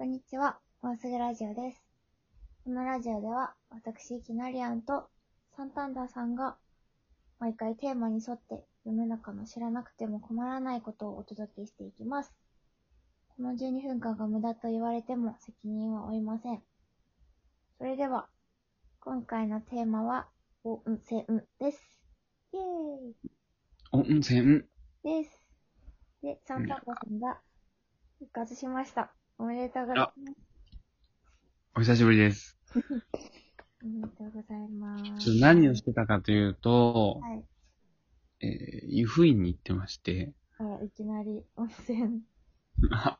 [0.00, 1.84] こんにちは、もうすぐラジオです。
[2.64, 5.10] このラジオでは、私、キナリアンと
[5.54, 6.56] サンタンダーさんが、
[7.38, 12.32] 毎回テーマに沿って世の中の知らなくても困らないことをお届けしていきます。
[13.36, 16.62] この12分間が無駄と言われても責任は負いません。
[17.76, 18.26] それでは、
[19.00, 20.28] 今回のテーマは、
[20.64, 21.26] おんせん
[21.58, 22.00] です。
[22.54, 23.16] イェーイ
[23.92, 24.62] 温泉。
[25.04, 25.46] です。
[26.22, 27.38] で、サンタンダーさんが
[28.18, 29.12] 復活しました。
[29.40, 30.12] おめでとうございます。
[31.74, 32.58] お久しぶりです。
[33.82, 35.04] おめでとうございます。
[35.24, 37.44] ちょっと何をしてたかというと、はい。
[38.42, 42.20] えー、湯布院に行ってまして、あら、いきなり温泉。
[42.92, 43.18] あ、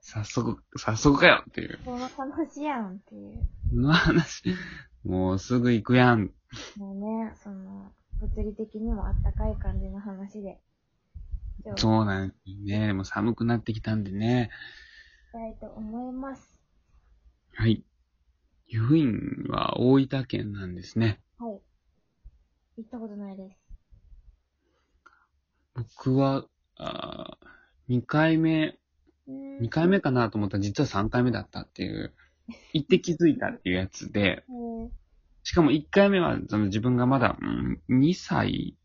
[0.00, 1.78] 早速、早速かよっていう。
[1.84, 3.46] この話やんっていう。
[3.68, 4.54] その話、
[5.04, 6.32] もうすぐ行くやん。
[6.78, 7.92] もうね、その、
[8.22, 10.58] 物理的にもあったかい感じの話で。
[11.76, 12.94] そうなんですね。
[12.94, 14.48] もう寒くなってきたんでね。
[15.32, 16.60] したいと思います。
[17.54, 17.82] はい。
[18.66, 21.20] 湯布院は大分県なんですね。
[21.38, 21.60] はい。
[22.76, 23.56] 行ったことないです。
[25.74, 26.44] 僕は、
[26.76, 27.38] あ
[27.88, 28.78] 2回目、
[29.26, 32.12] うーん2回目かなと思ったら実は3回目だったっていう、
[32.74, 34.44] 行って気づいたっていうやつで、
[35.44, 38.76] しかも1回目はその自分がまだ、うん、2歳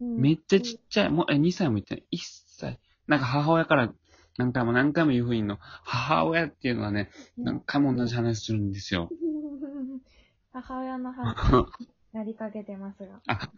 [0.00, 1.10] うんめっちゃちっちゃい。
[1.10, 2.06] もう、え、2歳もいってない。
[2.12, 2.78] 1歳。
[3.08, 3.92] なんか母親から
[4.38, 9.10] 何回も何回も湯布院の母親っていうのはね、何回も同じ話するんですよ。
[10.52, 11.36] 母親の話、
[12.12, 13.20] なりかけてますが。
[13.26, 13.50] あ、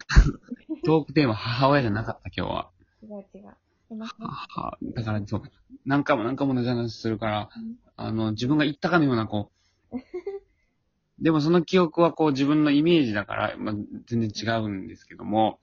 [0.85, 2.71] トークテーマ母親じゃなかった今日は。
[3.03, 3.55] 違う違う。
[3.91, 5.41] はだからそう、
[5.85, 9.51] 何回も何回も同じ話するからうん、あの、自分が言ったかのようなこ
[9.91, 9.97] う、
[11.19, 15.59] でもその記憶はこう自分のイメージだから、まあ、全然違うんですけども、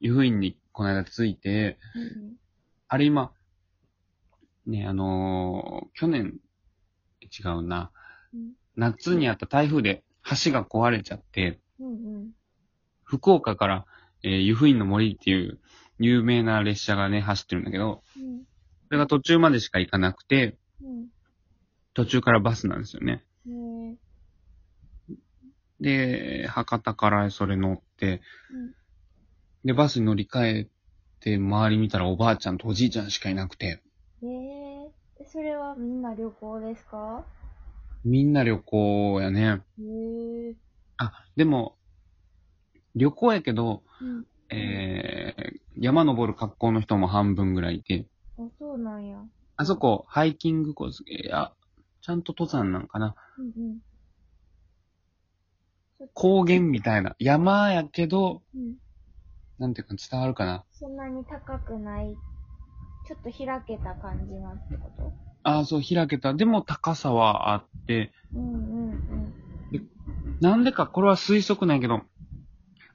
[0.00, 1.98] 湯布院にこの間着いて、う
[2.30, 2.36] ん
[2.86, 3.32] あれ今、
[4.66, 6.38] ね、あのー去年、
[7.22, 7.90] 違うな、
[8.32, 10.02] うん夏にあった台風で
[10.44, 12.30] 橋が壊れちゃって、うんうん。
[13.04, 13.84] 福岡から、
[14.22, 15.60] えー湯布院の森っていう
[15.98, 18.42] 有名な列車がね、走ってるんだけど、うん
[18.88, 21.08] それが途中までしか行かなくて、うん。
[21.94, 23.24] 途中からバスなんですよね。
[25.80, 28.20] で、博多からそれ乗って、
[28.52, 28.74] うん
[29.64, 30.68] で、バスに乗り換え
[31.20, 33.82] て、周り見たらおばあちゃんとおじいちゃんしかいなくて、
[35.26, 37.24] それはみんな旅行ですか？
[38.04, 39.62] みんな旅行やね。
[39.80, 40.54] へえ。
[40.98, 41.76] あ、でも、
[42.94, 44.24] 旅行やけど、うん。
[44.50, 48.06] えー、山登る格好の人も半分ぐらいいて、
[48.38, 49.18] あ、そうなんや。
[49.56, 51.52] あそこ、ハイキングコース、いや、
[52.02, 53.14] ちゃんと登山なんかな。
[53.38, 53.78] うんうん。
[55.98, 57.14] そ高原みたいな。
[57.18, 58.74] 山やけど、うん。
[59.58, 60.64] なんていうか伝わるかな。
[60.72, 62.16] そんなに高くない、
[63.06, 65.12] ちょっと開けた感じなんてこと？
[65.42, 66.32] ああ、そう、開けた。
[66.32, 69.34] でも高さはあって、うんうんうん。
[70.40, 72.02] なんでか、これは推測ないけど、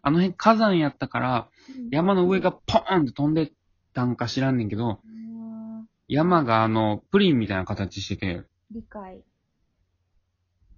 [0.01, 1.47] あの辺火山やったから、
[1.91, 3.51] 山の上がポーンって飛んで
[3.93, 5.87] たんか知らんねんけど、うん。
[6.07, 9.23] 山があの、プリンみたいな形してて、理解。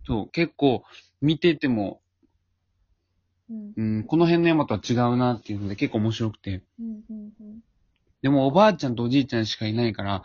[0.06, 0.84] そう、結構
[1.22, 2.02] 見てても、
[3.50, 3.74] うん。
[3.78, 6.64] うん、この辺の山とは違うなっていうので結構面白くて。
[6.80, 7.64] うんうんうん。
[8.22, 10.24] でもおばあちゃんとおじいちゃんしかいないから、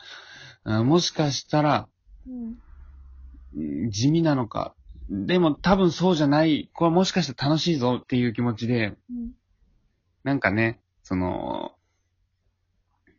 [0.64, 1.88] うんもしかしたら、
[2.26, 2.56] うん。
[3.56, 4.74] うん地味なのか。
[5.08, 6.70] でも多分そうじゃない。
[6.74, 9.32] これもしかしたら楽しいぞっていう気持ちで、うん。
[10.24, 11.72] なんかね、その、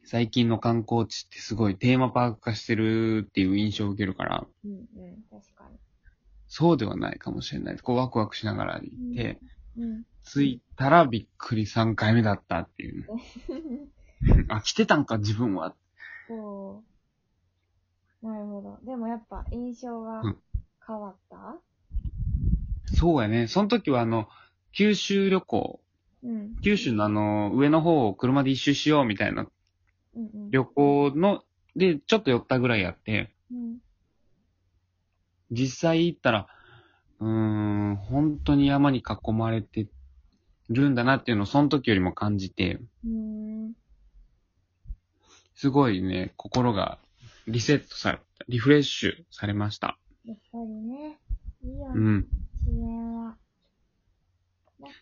[0.03, 5.23] 最近の観光地ってすごいテーマパーク化してるっていう印象を受けるから、うんうん。
[5.29, 5.77] 確かに。
[6.47, 7.79] そうではないかもしれない。
[7.79, 9.39] こうワクワクしながら行って、
[9.77, 10.03] うん。
[10.25, 13.07] 着いたらびっくり3回目だったっていう。
[14.49, 15.75] あ、来てたんか自分は。
[16.27, 16.83] そ
[18.23, 18.25] う。
[18.25, 18.79] なるほど。
[18.85, 20.37] でもやっぱ印象がうん
[20.85, 21.57] 変わった？
[22.85, 23.47] そうやね。
[23.47, 24.27] その時はあの、
[24.71, 25.81] 九州旅行、
[26.23, 26.55] うん。
[26.63, 29.47] 九州のあの、上の方を車で一周しようみたいな
[30.15, 30.51] うんうん。
[30.51, 31.43] 旅行の、
[31.75, 33.77] で、ちょっと寄ったぐらいやって、うん。
[35.51, 36.47] 実際行ったら、
[37.19, 37.27] うー
[37.91, 39.87] ん、本当に山に囲まれて
[40.69, 43.09] るんだなっていうのをその時よりも感じて、うー
[43.69, 43.73] ん。
[45.57, 46.99] すごいね、心が
[47.47, 49.97] リセットされた、リフレッシュされました。
[50.23, 51.19] やっぱりね。
[51.63, 51.93] いいよね。
[51.95, 52.27] うん。
[52.67, 53.37] 自然は。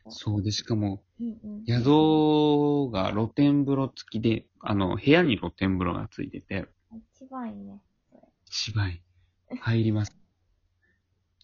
[0.07, 1.65] そうで、しかも、うんうん。
[1.65, 6.69] 宿が露天風呂付きで、あの、部屋に露天風呂が付いてて、
[7.13, 7.81] 一番いいね。
[8.09, 8.21] それ。
[8.45, 9.01] 芝居、
[9.59, 10.17] 入ります。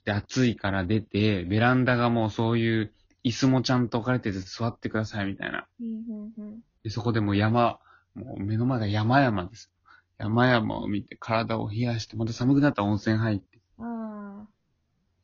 [0.05, 2.93] で、暑いから出て、ベランダがもうそういう
[3.25, 5.67] 椅子もちゃんと置かれてて座ってくださいみたいな。
[5.81, 5.87] うん
[6.37, 6.59] うんうん。
[6.83, 7.77] で、そこでもう山、
[8.15, 9.71] もう目の前が山々です。
[10.17, 14.47] 山々を見て体を冷やして、また寒くなったら温泉入って、ああ。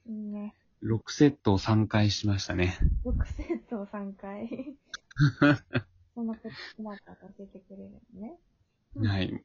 [0.08, 0.56] いいね。
[0.84, 2.78] 6セットを3回しましたね。
[3.06, 4.76] 6セットを3回。
[6.16, 8.40] そんなこと困ったら教えてくれるのね。
[8.96, 9.44] うんはい。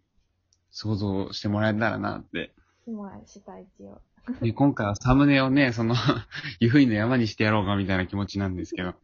[0.71, 2.55] 想像してもらえたらなって。
[2.87, 4.01] 今した一応。
[4.41, 5.95] で今回はサムネをね、その、
[6.61, 8.95] 湯布院の山にしてやろうかみたいな気持ちなんですけど。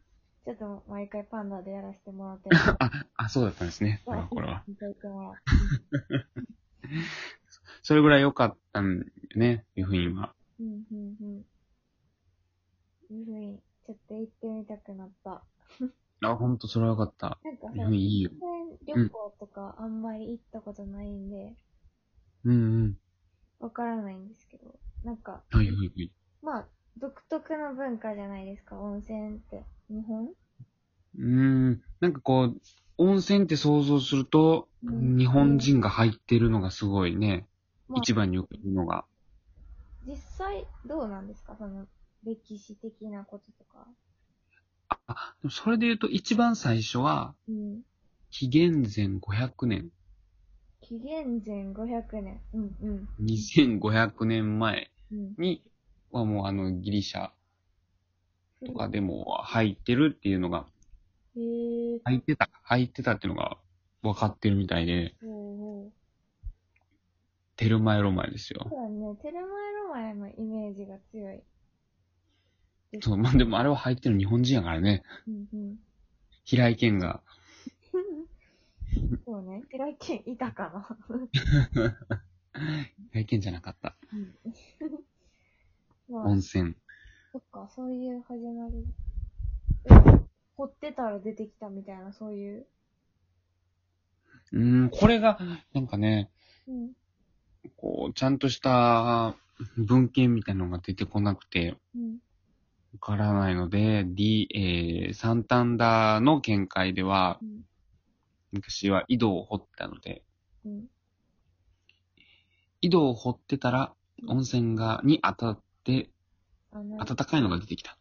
[0.49, 2.79] ちょっと毎回パンダでやらせてもらって あ、
[3.17, 4.01] あ、そうだったんですね。
[4.07, 4.65] これは、これは。
[7.83, 9.05] それぐらい良かったんよ
[9.37, 10.35] ね、湯布院は。
[10.59, 11.45] うん、うん、うん。
[13.11, 15.45] 湯布院、ちょっと行ってみたくなった。
[16.25, 17.39] あ、ほんとそれは良かった。
[17.45, 18.31] なんかいいよ。
[18.87, 21.59] 旅行とかあんまり行ったことないんで、
[22.45, 22.99] うんうん。
[23.59, 26.11] わからないんですけど、なんか、はいはいはい。
[26.41, 26.69] まあ、
[27.01, 29.65] 独特の文化じゃないですか、温泉って。
[29.89, 30.27] 日本？
[30.27, 31.25] うー
[31.71, 31.83] ん。
[32.01, 32.61] なんかこう、
[32.99, 37.47] 温泉って想像すると、うん日本人が入ってるのがすごいね、
[37.89, 39.05] まあ一番に浮かぶのが。
[40.07, 41.57] 実際どうなんですか？
[41.59, 41.87] その、
[42.25, 43.87] 歴史的なこととか。
[45.07, 47.81] あ、でもそれで言うと一番最初は、うん。
[48.31, 49.91] 紀元前500年、
[50.81, 52.41] 紀元前500年。
[52.55, 53.09] うん、うん。
[53.25, 55.35] 2500年前うん。
[56.13, 57.31] にはもうあのギリシャ
[58.67, 60.67] とかでも入ってるっていうのが、
[61.37, 62.01] へえ。
[62.05, 63.59] 入ってた、入ってたっていうのが
[64.03, 65.93] 分かってるみたいで、ほうほう。
[67.57, 68.77] テルマエロマエですよそ。
[68.77, 71.43] うだね、テルマエロマエのイメージが強い。
[73.01, 75.03] そう、まあでもあれは入ってるの日本人やからね。
[75.27, 75.77] うんうん。
[76.45, 77.21] 平井堅が。
[79.27, 80.99] そうね、平井堅いたかな。
[83.13, 83.97] 平井堅じゃなかった。
[84.13, 84.35] うん。
[86.09, 86.75] まあ温、泉。
[87.33, 88.87] そっか、そういう始まり。
[89.85, 90.19] え
[90.57, 92.67] 掘ってたら出てきたみたいな、そういう。
[94.53, 95.39] うーん、これが、
[95.73, 96.31] なんかね、
[96.67, 96.93] うん。
[97.77, 99.37] こう、ちゃんとした
[99.77, 102.19] 文献みたいなのが出てこなくて、うん。
[102.95, 107.63] わからないので、D、えー、サンタンダーの見解ではう、ん。
[108.53, 110.25] 昔は井戸を掘ったので、
[110.65, 110.87] うん。
[112.81, 113.93] 井戸を掘ってたら、
[114.27, 116.11] 温泉が、に当たって、
[116.73, 117.99] 暖かいのが出てきた。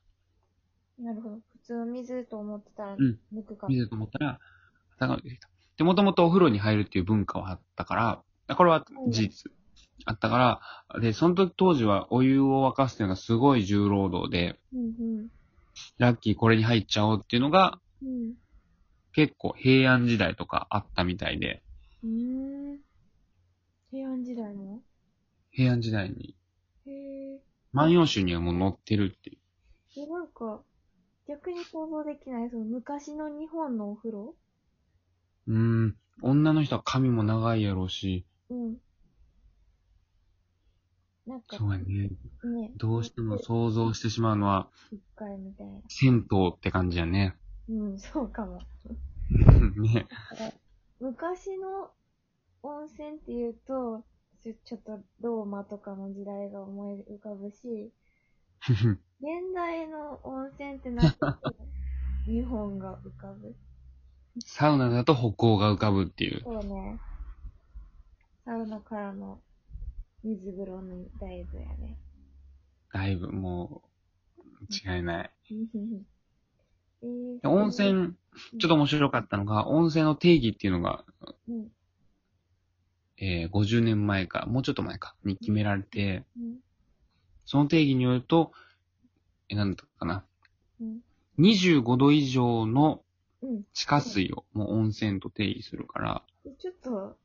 [1.00, 1.40] なるほど。
[1.68, 3.68] 普通の水と思ってたら、うん抜くか。
[3.68, 4.40] 水だと思ったら、
[4.98, 5.50] 暖かいのが出てきた。
[5.78, 9.52] で、もともとお風呂に入るっていう文化はあったから、これは事実。
[10.06, 10.62] あったか
[10.94, 15.28] ら、で、その時当時はお湯を沸かすっていうのがすごい重労働で、うん
[15.98, 18.08] ラッキーこれに入っちゃおうっていうのが、うん。
[18.08, 18.34] うん。
[19.14, 21.62] 結構平安時代とかあったみたいで、
[22.02, 22.10] うー
[22.76, 22.78] ん。
[23.92, 24.80] 平安時代も
[25.52, 26.36] 平安時代に、
[26.86, 26.92] へ
[27.36, 27.40] え。
[27.74, 29.38] 万葉集にはもう載ってるっていう。
[29.98, 30.62] え、なんか、
[31.28, 34.36] 逆に想像できない、その昔の日本のお風呂？
[35.48, 38.78] うーん、女の人は髪も長いやろうし、うん。
[41.26, 42.10] なんか、そうやね。
[42.44, 42.72] ね。
[42.78, 45.82] どうしても想像してしまうのは、一回みたいな。
[45.90, 47.36] 銭湯って感じやね。
[47.70, 48.62] うん、そうかも。
[49.30, 50.08] ね。
[51.00, 51.92] 昔の
[52.64, 54.04] 温泉っていうと、
[54.44, 57.92] ちょちょっとローマとかの時代が思い浮かぶし、
[59.20, 61.18] 現代の温泉ってなって
[62.26, 63.56] 日本が浮かぶ。
[64.46, 66.42] サウナだと北欧が浮かぶっていう。
[66.44, 67.00] そうね。
[68.46, 69.40] サウナからの
[70.24, 71.98] 水風呂にダイブやね。
[72.94, 73.82] だいぶも
[74.38, 75.32] う、違いない。
[75.50, 78.16] えーで温泉、
[78.60, 81.04] ちょっと面白かったのが、温泉の定義っていうのが、
[81.48, 81.68] うん。
[83.18, 86.56] えー50年前か、もうちょっと前か、に決められて、うん。
[87.48, 88.52] その定義によると、
[89.50, 90.26] え、なんだったかな。
[90.82, 91.00] うん。
[91.38, 93.02] 25度以上の
[93.42, 93.64] うん。
[93.74, 97.18] 地下水をもう温泉と定義するから、えちょっと、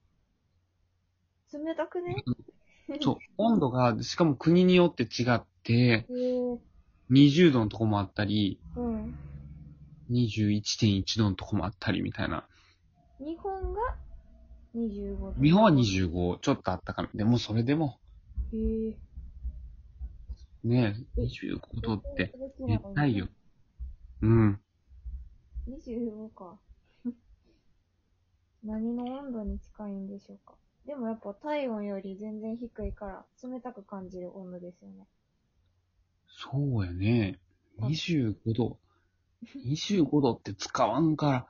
[1.53, 2.15] 冷たくね？
[3.01, 6.59] そう、温度が、しかも国によって違って、へえ
[7.11, 9.15] 20度のとこもあったり、うん。
[10.11, 12.47] 21.1度のとこもあったりみたいな。
[13.19, 13.81] 日本が
[14.75, 15.43] 25度。
[15.43, 17.09] 日本は25、ちょっとあったかめ。
[17.15, 17.99] でもそれでも、
[18.53, 18.57] へ
[18.91, 18.97] え
[20.65, 23.29] ね、25度って、熱熱帯よ。
[24.23, 24.61] うん。
[25.67, 26.59] 25か。
[28.63, 30.55] 何の温度に近いんでしょうか。
[30.87, 35.07] でもやっぱ体温より全然低いから冷たく感じる温度ですよね。
[36.29, 37.41] そうやね。
[37.79, 38.79] 25度。
[39.65, 41.47] 25度って使わんから、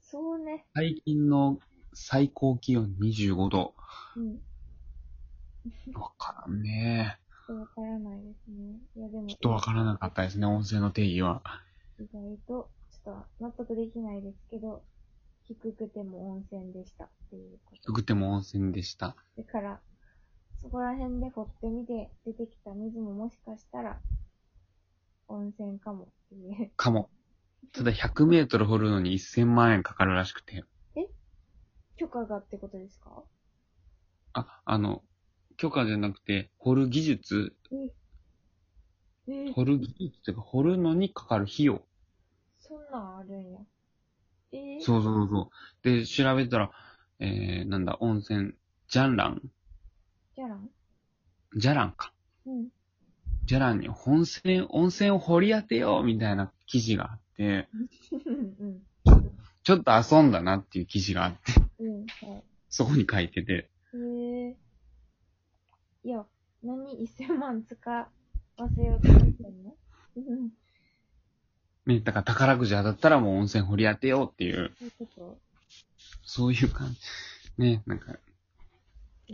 [0.00, 0.66] そうね。
[0.74, 1.58] 最近の
[1.92, 3.74] 最高気温25度。
[4.16, 4.40] うん。
[5.94, 7.18] わからんね。
[7.46, 8.78] とわからないですね。
[8.96, 11.42] いやでも、ちょっとわからなかったですね、温泉の定義は。
[11.98, 14.82] 意外と、ちょっと納得できないですけど、
[15.42, 17.80] 低くても温泉でしたっていうこと。
[17.82, 19.16] 低くても温泉でした。
[19.36, 19.80] だから、
[20.62, 24.00] そこら辺で掘ってみて出てきた水ももしかしたら、
[25.28, 26.70] 温泉かもっていう。
[26.76, 27.10] かも。
[27.72, 30.64] ただ100メートル掘るのに1000万円かかるらしくて。
[31.96, 33.22] 許可がってことですか？
[34.32, 35.02] あ、あの、
[35.56, 37.76] 許可じゃなくて、掘る技術、え
[39.26, 41.82] え掘る技術っていうか、掘るのにかかる費用。
[42.58, 43.60] そんなんあるんや。
[44.52, 45.50] ええそうそうそう。
[45.82, 46.70] で、調べたら、
[47.20, 48.52] えー、なんだ、温泉、
[48.88, 49.42] ジャンラン
[50.36, 50.70] じゃらん？
[51.56, 52.12] ジャランか。
[52.46, 52.68] うん。
[53.46, 57.68] ジャランに温泉、温泉を掘り当てようみたいな記事があって、
[58.26, 58.82] うん。
[59.62, 61.38] ちょっと遊んだなっていう記事があって、
[61.78, 62.06] うん。
[62.28, 63.96] はそこに書いてて、い。
[63.96, 64.56] へえ
[66.04, 66.24] いや、
[66.62, 68.08] 何1000万使わ
[68.76, 69.74] せようとしてんの？
[70.16, 70.50] うん。
[71.86, 75.38] ね、だから宝くじ当たったらもう温泉掘り当てようっていう、そういうこ
[76.22, 77.00] そういう感じ。
[77.62, 78.18] ね、なんか、と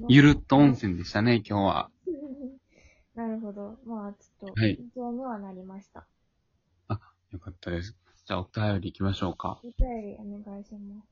[0.09, 1.91] ゆるっと温泉でしたね、今日は。
[3.15, 3.79] なるほど。
[3.85, 6.07] まあ、ちょっと、はい以上にはなりました。
[7.33, 7.97] よかったです。
[8.25, 9.61] じゃあお便り行きましょうか。
[9.62, 11.09] お便りお願いします。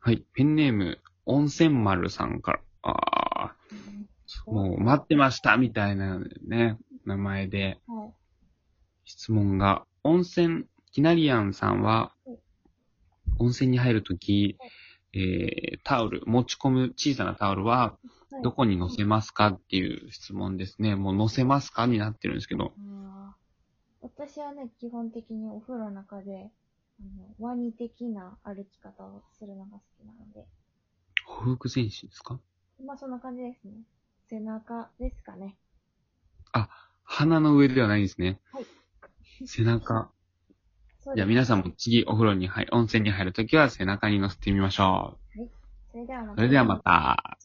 [0.00, 4.11] はい、ペンネーム、温泉丸さんから、あうんー、
[4.46, 7.80] もう待ってましたみたいなね、名前で。
[7.86, 8.14] はい。
[9.04, 12.38] 質問が、温泉、キナリアンさんははい、
[13.38, 14.56] 温泉に入るとき、
[15.12, 17.98] えー、タオル、持ち込む小さなタオルは、
[18.30, 20.94] はい、どこに乗せますかっていう質問ですね。
[20.94, 22.72] もう乗せますかになってるんですけど。
[24.00, 26.50] 私はね、基本的にお風呂の中で、
[27.00, 30.46] あの、ワニ的な歩き方をするのが好きなので、
[31.24, 32.38] ほふく前進ですか？
[32.84, 33.72] まあそんな感じですね。
[34.32, 35.58] 背中ですかね。
[37.04, 38.40] 鼻の上ではないんですね。
[38.50, 38.66] はい。
[39.46, 40.10] 背中。
[41.14, 41.26] じゃあ。
[41.26, 45.18] 皆さんも次お風呂に入、温泉に入るときは背中に乗せてみましょ
[45.90, 46.36] それではまう。
[46.36, 46.36] た。
[46.36, 47.38] それではまた。